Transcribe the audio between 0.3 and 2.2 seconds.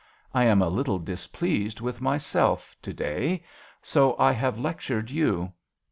I am a little displeased with